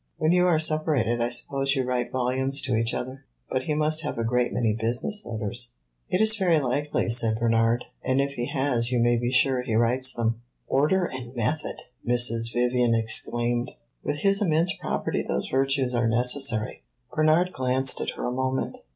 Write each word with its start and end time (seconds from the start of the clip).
When 0.17 0.31
you 0.31 0.47
are 0.47 0.57
separated 0.57 1.21
I 1.21 1.29
suppose 1.29 1.75
you 1.75 1.83
write 1.83 2.11
volumes 2.11 2.63
to 2.63 2.75
each 2.75 2.91
other. 2.91 3.23
But 3.51 3.65
he 3.65 3.75
must 3.75 4.01
have 4.01 4.17
a 4.17 4.23
great 4.23 4.51
many 4.51 4.73
business 4.73 5.27
letters." 5.27 5.73
"It 6.09 6.19
is 6.21 6.37
very 6.37 6.59
likely," 6.59 7.07
said 7.07 7.37
Bernard. 7.39 7.85
"And 8.03 8.19
if 8.19 8.31
he 8.31 8.47
has, 8.47 8.91
you 8.91 8.97
may 8.97 9.15
be 9.15 9.29
sure 9.31 9.61
he 9.61 9.75
writes 9.75 10.11
them." 10.11 10.41
"Order 10.67 11.05
and 11.05 11.35
method!" 11.35 11.83
Mrs. 12.03 12.51
Vivian 12.51 12.95
exclaimed. 12.95 13.73
"With 14.03 14.21
his 14.21 14.41
immense 14.41 14.75
property 14.75 15.21
those 15.21 15.47
virtues 15.49 15.93
are 15.93 16.07
necessary." 16.07 16.81
Bernard 17.15 17.51
glanced 17.53 18.01
at 18.01 18.09
her 18.15 18.25
a 18.25 18.31
moment. 18.31 18.77